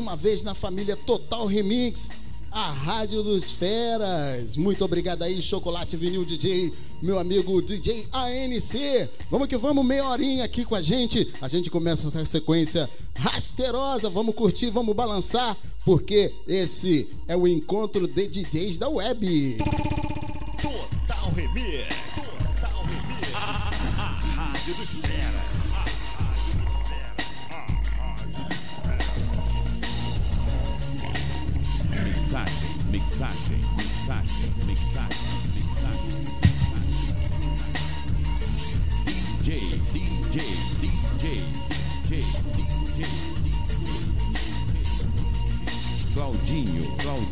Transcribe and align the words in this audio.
uma 0.00 0.16
vez 0.16 0.42
na 0.42 0.54
família 0.54 0.96
Total 0.96 1.44
Remix, 1.44 2.08
a 2.50 2.70
Rádio 2.70 3.22
dos 3.22 3.52
Feras. 3.52 4.56
Muito 4.56 4.82
obrigado 4.82 5.22
aí, 5.22 5.42
Chocolate 5.42 5.96
Vinil 5.96 6.24
DJ, 6.24 6.72
meu 7.02 7.18
amigo 7.18 7.60
DJ 7.60 8.06
ANC. 8.10 9.08
Vamos 9.30 9.46
que 9.46 9.58
vamos, 9.58 9.84
meia 9.84 10.08
horinha 10.08 10.44
aqui 10.44 10.64
com 10.64 10.74
a 10.74 10.80
gente. 10.80 11.30
A 11.40 11.48
gente 11.48 11.70
começa 11.70 12.08
essa 12.08 12.24
sequência 12.24 12.88
rasterosa. 13.14 14.08
Vamos 14.08 14.34
curtir, 14.34 14.70
vamos 14.70 14.96
balançar, 14.96 15.56
porque 15.84 16.32
esse 16.48 17.08
é 17.28 17.36
o 17.36 17.46
encontro 17.46 18.08
de 18.08 18.26
DJs 18.26 18.78
da 18.78 18.88
web. 18.88 19.58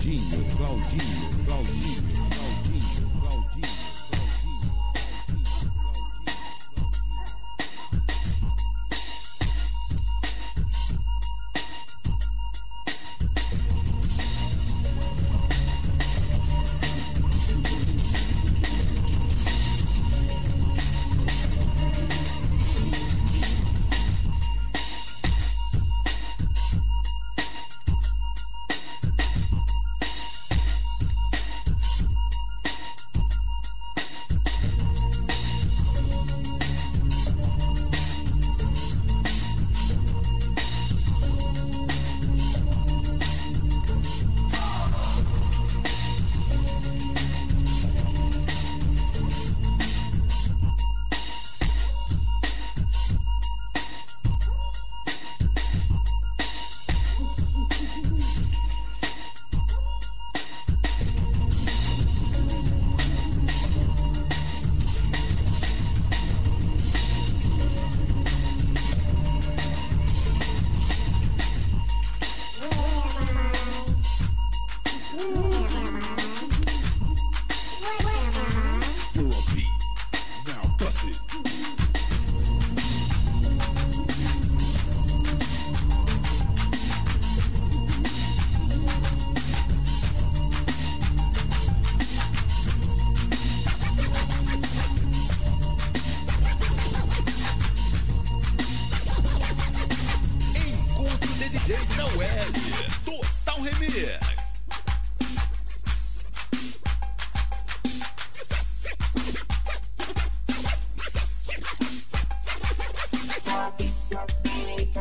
Claudinho, 0.08 0.42
Claudinho, 0.56 1.44
Claudinho. 1.44 2.07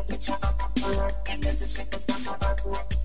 Get 0.07 0.27
your 0.27 0.37
upper 0.41 1.09
and 1.29 1.43
this 1.43 1.61
is 1.61 1.75
shit 1.75 1.91
that's. 1.91 2.96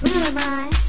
Goodbye. 0.00 0.87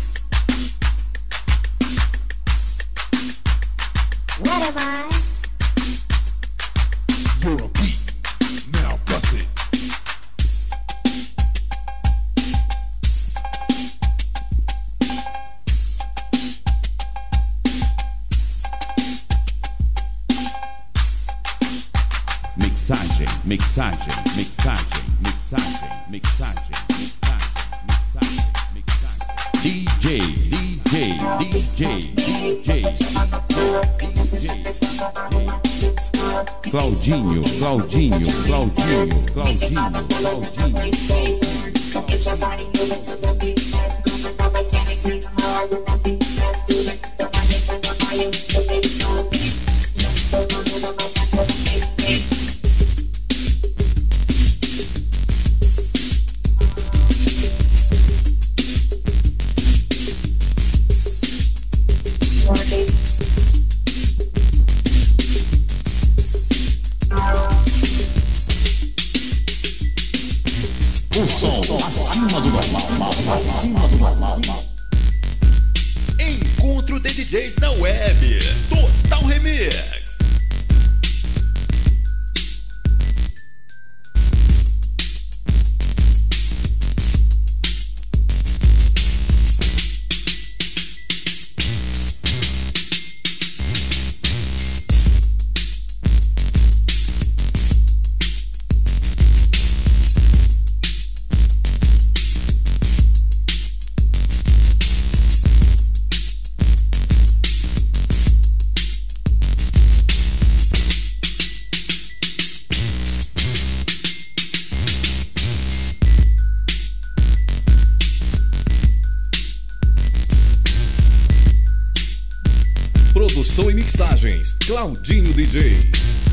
Mixagens, 123.99 124.55
Claudinho 124.65 125.33
DJ. 125.33 126.28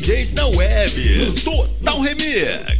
DJs 0.00 0.32
na 0.34 0.48
web. 0.56 0.88
Total 1.44 2.00
Remix. 2.00 2.79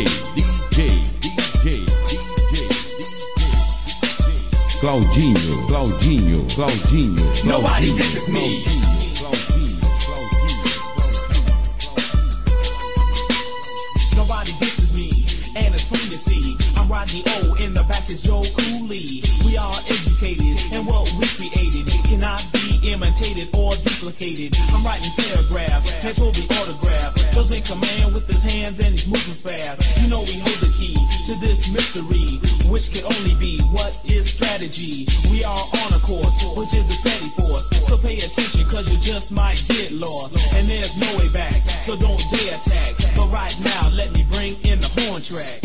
DJ, 0.00 0.06
DJ, 0.34 1.04
DJ, 1.20 1.84
DJ, 2.08 2.68
DJ. 2.96 3.10
Claudinho, 4.80 5.66
Claudinho, 5.68 6.40
Claudinho. 6.54 7.44
Nobody 7.44 7.92
disses. 7.92 8.79
What 33.68 34.00
is 34.04 34.30
strategy. 34.30 35.06
We 35.30 35.44
are 35.44 35.64
on 35.84 35.90
a 35.92 36.00
course, 36.00 36.40
which 36.56 36.72
is 36.72 36.88
a 36.88 36.96
steady 36.96 37.30
force. 37.36 37.68
So 37.84 37.96
pay 38.00 38.16
attention, 38.16 38.64
cause 38.68 38.88
you 38.90 38.98
just 39.00 39.32
might 39.32 39.62
get 39.68 39.92
lost. 39.92 40.56
And 40.56 40.68
there's 40.68 40.96
no 40.96 41.08
way 41.18 41.28
back, 41.32 41.60
so 41.68 41.96
don't 41.96 42.20
dare 42.30 42.56
attack. 42.56 42.96
But 43.16 43.28
right 43.32 43.56
now, 43.60 43.90
let 43.92 44.12
me 44.12 44.24
bring 44.30 44.54
in 44.64 44.78
the 44.80 44.90
horn 45.00 45.20
track. 45.20 45.60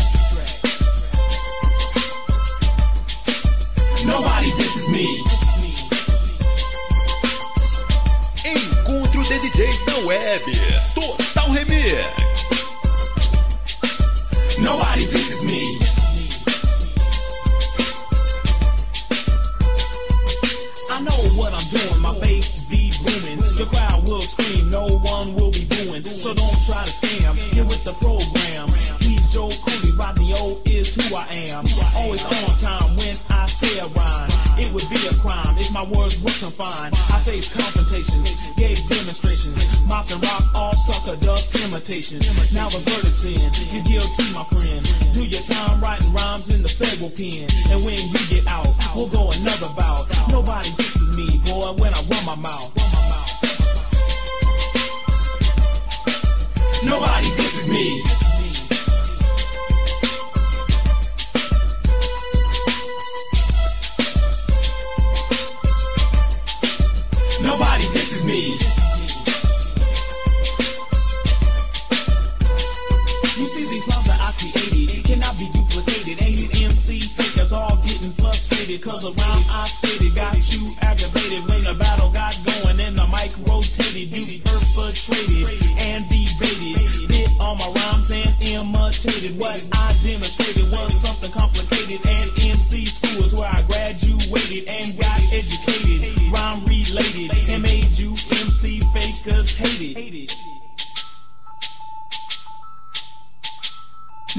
Nobody 4.05 4.49
disses 4.51 4.89
me. 4.91 5.07
Encontro 8.45 9.21
de 9.23 9.39
DJs 9.39 9.85
na 9.87 10.07
web. 10.07 10.41
Total 10.93 11.53
Remix. 11.53 12.25
Nobody 14.59 15.05
disses 15.05 15.43
me. 15.45 15.94
Would 34.75 34.89
be 34.91 34.99
a 35.07 35.15
crime 35.23 35.55
if 35.55 35.71
my 35.71 35.87
words 35.95 36.19
were 36.19 36.35
confined. 36.35 36.91
I 37.15 37.23
face 37.23 37.47
confrontations, 37.47 38.51
gave 38.59 38.75
demonstrations, 38.91 39.87
mop 39.87 40.03
and 40.11 40.19
rock 40.19 40.43
all 40.53 40.75
sucker 40.75 41.15
duck 41.23 41.39
imitations. 41.63 42.34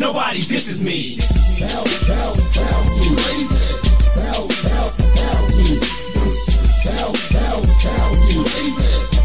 Nobody 0.06 0.38
disses 0.38 0.84
me. 0.84 1.16
Bow, 1.58 1.82
bow, 2.06 2.32
bow. 2.54 2.84
Bow, 4.14 4.46
bow, 4.62 4.86
bow. 5.16 5.48
Bow, 6.84 7.12
bow, 7.32 7.62
bow. 7.82 9.15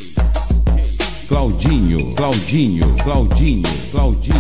Claudinho, 1.28 2.00
Claudinho, 2.16 2.96
Claudinho, 3.04 3.70
Claudinho. 3.92 4.35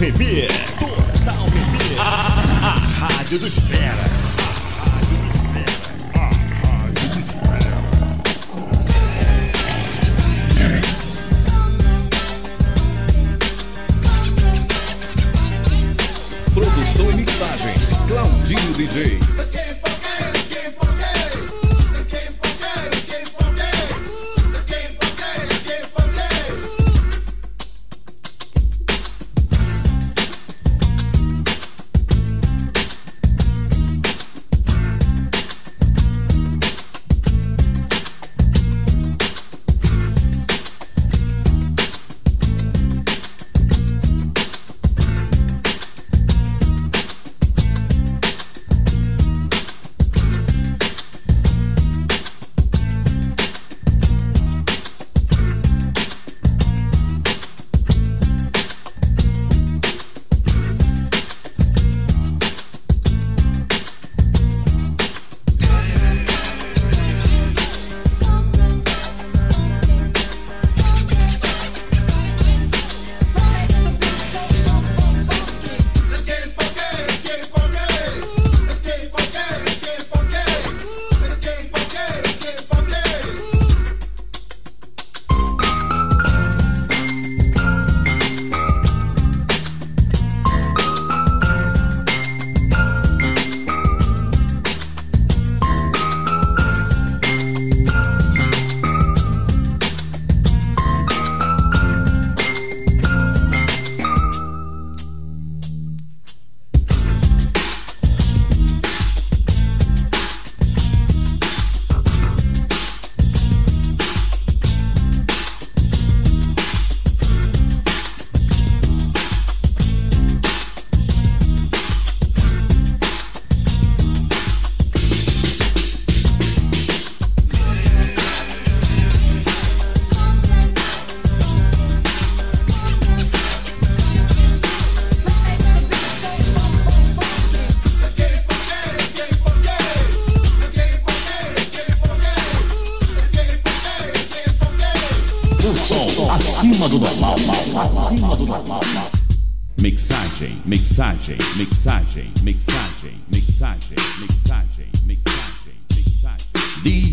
Remix. 0.00 0.48
Total 0.78 1.44
Remix. 1.44 2.00
A, 2.00 2.04
a, 2.04 2.68
a 2.68 3.06
Rádio 3.06 3.38
dos 3.38 3.52
Feras. 3.52 4.10
Produção 16.54 17.10
e 17.10 17.14
mixagens, 17.16 17.90
Claudinho 18.08 18.72
DJ. 18.72 19.18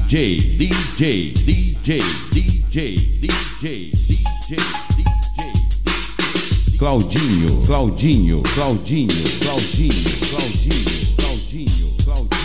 DJ, 0.08 0.38
DJ, 0.58 1.34
DJ, 1.34 2.00
DJ, 2.32 2.96
DJ, 3.20 3.92
DJ, 3.92 4.56
DJ. 4.96 5.42
Claudinho, 6.78 7.62
Claudinho, 7.66 8.42
Claudinho, 8.54 9.14
Claudinho, 9.42 10.00
Claudinho, 10.30 10.88
Claudinho, 11.18 11.88
Claudinho, 12.06 12.37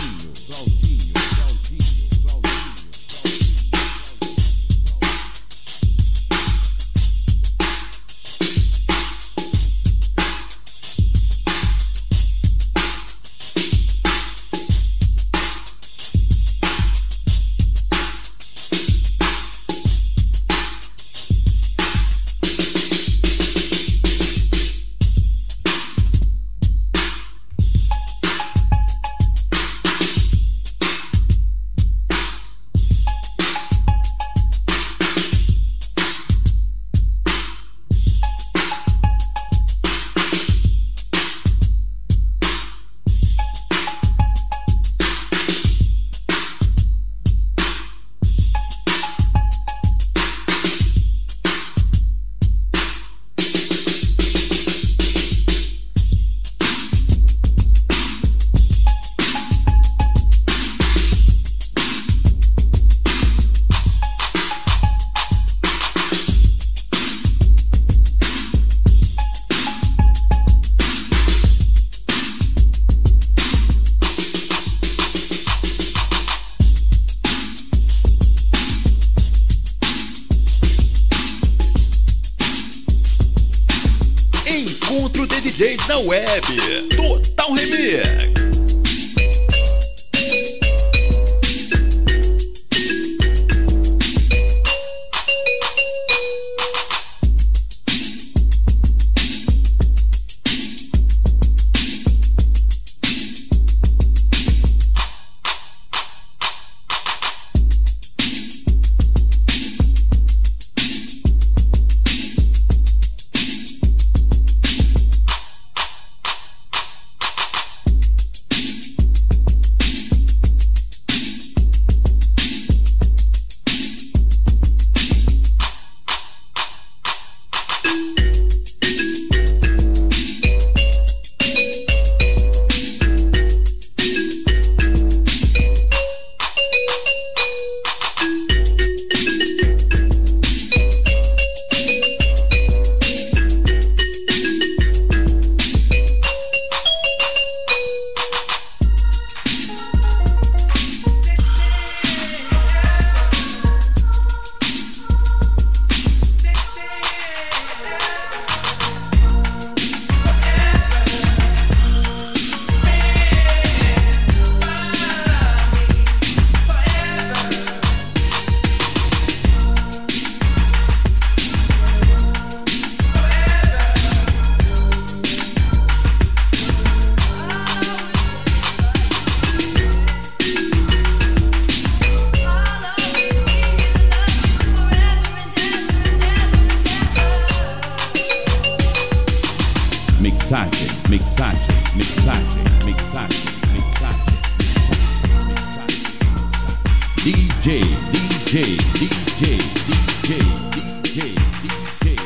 DJ, 198.94 199.59
DJ, 199.87 200.38
DJ, 200.70 201.35
DJ, 201.62 201.76
DJ, 202.00 202.16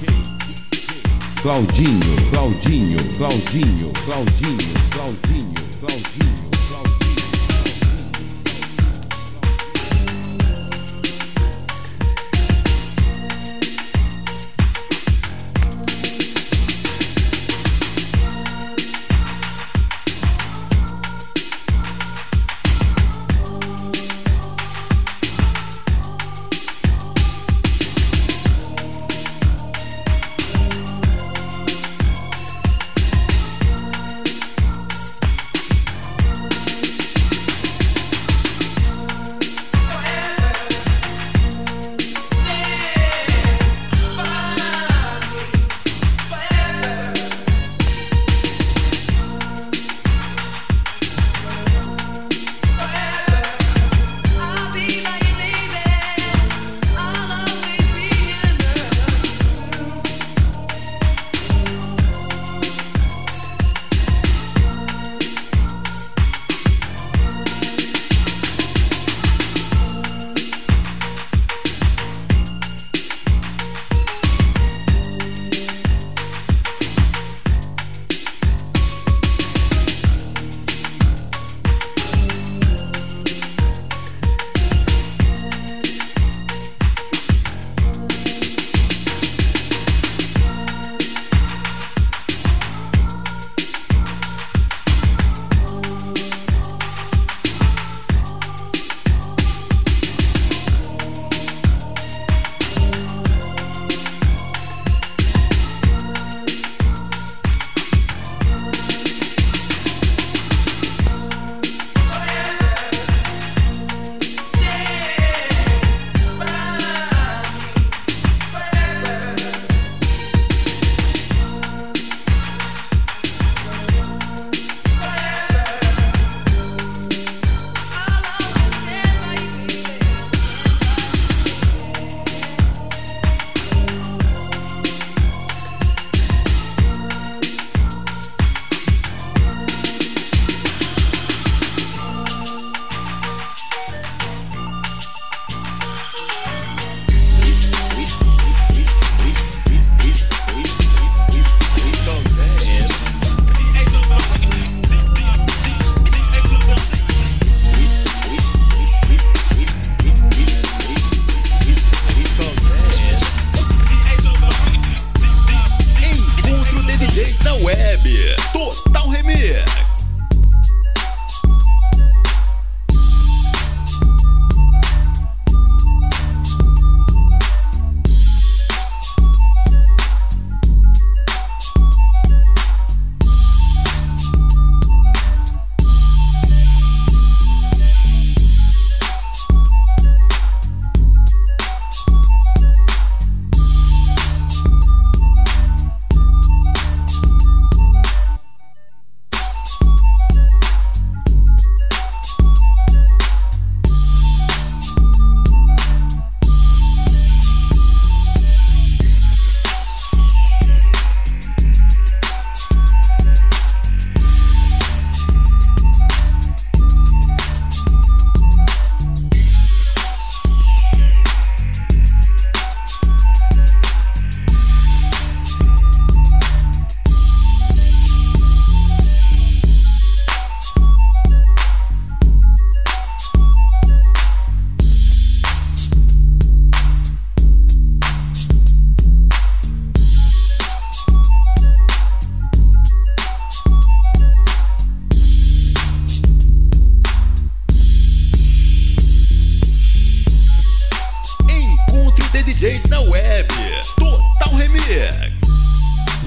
DJ. 0.00 1.42
Claudinho, 1.42 2.14
Claudinho, 2.30 2.98
Claudinho, 3.16 3.92
Claudinho, 4.04 4.72
Claudinho, 4.90 4.90
Claudinho, 4.90 5.62
Claudinho. 5.80 6.51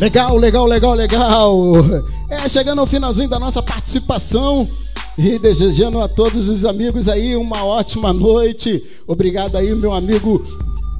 Legal, 0.05 0.37
legal, 0.37 0.67
legal, 0.67 0.93
legal. 0.93 1.73
É, 2.29 2.47
chegando 2.47 2.79
ao 2.79 2.85
finalzinho 2.85 3.27
da 3.27 3.39
nossa 3.39 3.59
participação 3.59 4.69
e 5.17 5.39
desejando 5.39 5.99
a 5.99 6.07
todos 6.07 6.47
os 6.47 6.63
amigos 6.63 7.07
aí 7.07 7.35
uma 7.35 7.65
ótima 7.65 8.13
noite. 8.13 8.85
Obrigado 9.07 9.55
aí, 9.55 9.73
meu 9.73 9.91
amigo 9.95 10.43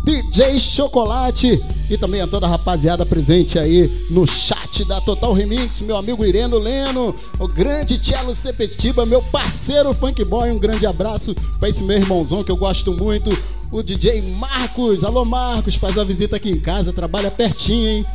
DJ 0.05 0.59
Chocolate 0.59 1.63
e 1.87 1.97
também 1.99 2.19
a 2.19 2.25
toda 2.25 2.47
a 2.47 2.49
rapaziada 2.49 3.05
presente 3.05 3.59
aí 3.59 3.93
no 4.09 4.25
chat 4.25 4.83
da 4.85 4.99
Total 4.99 5.33
Remix, 5.33 5.81
meu 5.81 5.97
amigo 5.97 6.25
Ireno 6.25 6.57
Leno, 6.57 7.13
o 7.39 7.47
grande 7.47 7.99
Tchelo 7.99 8.35
Sepetiba, 8.35 9.05
meu 9.05 9.21
parceiro 9.21 9.93
Funk 9.93 10.23
Boy, 10.25 10.49
um 10.49 10.57
grande 10.57 10.87
abraço 10.87 11.35
para 11.59 11.69
esse 11.69 11.83
meu 11.83 11.97
irmãozão 11.97 12.43
que 12.43 12.51
eu 12.51 12.57
gosto 12.57 12.91
muito, 12.91 13.29
o 13.71 13.83
DJ 13.83 14.23
Marcos, 14.39 15.03
alô 15.03 15.23
Marcos, 15.23 15.75
faz 15.75 15.95
a 15.95 16.03
visita 16.03 16.37
aqui 16.37 16.49
em 16.49 16.59
casa, 16.59 16.91
trabalha 16.91 17.29
pertinho, 17.29 17.87
hein? 17.87 18.05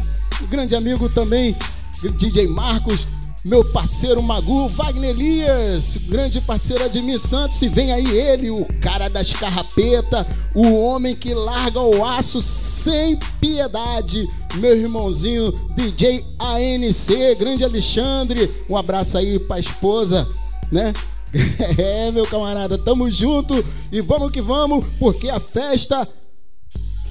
Grande 0.49 0.75
amigo 0.75 1.09
também 1.09 1.55
DJ 2.19 2.47
Marcos, 2.47 3.05
meu 3.45 3.65
parceiro 3.65 4.23
Magu, 4.23 4.69
Wagner 4.69 5.11
Elias, 5.11 5.99
grande 6.09 6.41
parceiro 6.41 6.85
Admir 6.85 7.21
Santos, 7.21 7.61
e 7.63 7.69
vem 7.69 7.93
aí 7.93 8.07
ele, 8.07 8.51
o 8.51 8.67
cara 8.81 9.09
das 9.09 9.33
carrapetas, 9.33 10.27
o 10.55 10.75
homem 10.75 11.15
que 11.15 11.35
larga 11.35 11.81
o 11.81 12.05
aço 12.05 12.41
sem 12.41 13.19
piedade, 13.41 14.27
meu 14.57 14.77
irmãozinho 14.77 15.53
DJ 15.75 16.25
ANC, 16.39 17.39
grande 17.39 17.65
Alexandre, 17.65 18.51
um 18.71 18.77
abraço 18.77 19.19
aí 19.19 19.39
pra 19.39 19.59
esposa, 19.59 20.27
né? 20.71 20.93
É, 21.79 22.11
meu 22.11 22.25
camarada, 22.25 22.77
tamo 22.77 23.09
junto 23.09 23.65
e 23.93 24.01
vamos 24.01 24.33
que 24.33 24.41
vamos, 24.41 24.97
porque 24.99 25.31
a 25.31 25.39
festa 25.39 26.09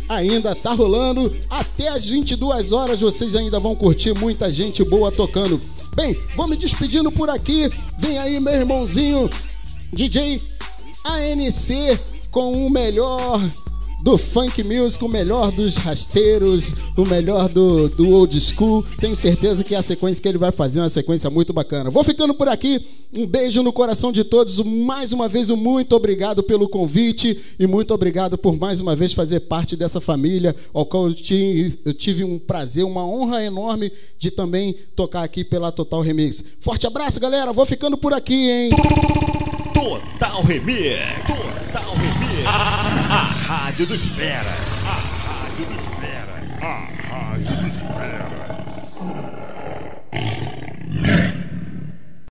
ainda 0.09 0.55
tá 0.55 0.73
rolando. 0.73 1.33
Até 1.49 1.87
as 1.87 2.05
22 2.05 2.73
horas 2.73 2.99
vocês 2.99 3.35
ainda 3.35 3.59
vão 3.59 3.75
curtir 3.75 4.17
muita 4.17 4.51
gente 4.51 4.83
boa 4.83 5.11
tocando. 5.11 5.59
Bem, 5.95 6.19
vou 6.35 6.47
me 6.47 6.57
despedindo 6.57 7.11
por 7.11 7.29
aqui. 7.29 7.69
Vem 7.99 8.17
aí, 8.17 8.39
meu 8.39 8.53
irmãozinho, 8.53 9.29
DJ 9.93 10.41
ANC, 11.05 11.99
com 12.31 12.65
o 12.65 12.69
melhor 12.69 13.39
do 14.01 14.17
funk 14.17 14.63
music, 14.63 15.03
o 15.03 15.07
melhor 15.07 15.51
dos 15.51 15.75
rasteiros, 15.77 16.71
o 16.95 17.07
melhor 17.07 17.49
do, 17.49 17.89
do 17.89 18.11
old 18.11 18.39
school. 18.39 18.85
Tenho 18.97 19.15
certeza 19.15 19.63
que 19.63 19.75
a 19.75 19.81
sequência 19.81 20.21
que 20.21 20.27
ele 20.27 20.37
vai 20.37 20.51
fazer 20.51 20.79
é 20.79 20.83
uma 20.83 20.89
sequência 20.89 21.29
muito 21.29 21.53
bacana. 21.53 21.89
Vou 21.89 22.03
ficando 22.03 22.33
por 22.33 22.47
aqui. 22.47 22.85
Um 23.13 23.25
beijo 23.25 23.63
no 23.63 23.73
coração 23.73 24.11
de 24.11 24.23
todos. 24.23 24.59
Mais 24.59 25.11
uma 25.11 25.27
vez, 25.27 25.49
muito 25.49 25.95
obrigado 25.95 26.43
pelo 26.43 26.69
convite 26.69 27.41
e 27.59 27.67
muito 27.67 27.93
obrigado 27.93 28.37
por 28.37 28.57
mais 28.57 28.79
uma 28.79 28.95
vez 28.95 29.13
fazer 29.13 29.41
parte 29.41 29.75
dessa 29.75 29.99
família, 29.99 30.55
ao 30.73 30.85
qual 30.85 31.07
eu 31.07 31.13
tive, 31.13 31.79
eu 31.83 31.93
tive 31.93 32.23
um 32.23 32.37
prazer, 32.37 32.83
uma 32.83 33.05
honra 33.05 33.43
enorme 33.43 33.91
de 34.17 34.31
também 34.31 34.75
tocar 34.95 35.23
aqui 35.23 35.43
pela 35.43 35.71
Total 35.71 36.01
Remix. 36.01 36.43
Forte 36.59 36.85
abraço, 36.85 37.19
galera. 37.19 37.51
Vou 37.51 37.65
ficando 37.65 37.97
por 37.97 38.13
aqui, 38.13 38.49
hein? 38.49 38.69
Total 39.73 40.43
Remix. 40.43 40.99
Total 41.27 41.93
Remix. 41.95 42.47
A, 42.47 42.85
a 42.85 42.88
Rádio 43.61 43.87
dos 43.87 44.01
Feras. 44.01 44.68